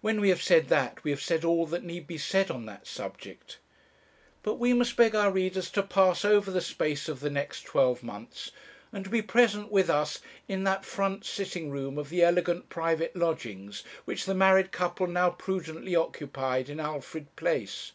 [0.00, 2.88] When we have said that, we have said all that need be said on that
[2.88, 3.58] subject.
[4.42, 8.02] "But we must beg our readers to pass over the space of the next twelve
[8.02, 8.50] months,
[8.92, 13.14] and to be present with us in that front sitting room of the elegant private
[13.14, 17.92] lodgings, which the married couple now prudently occupied in Alfred Place.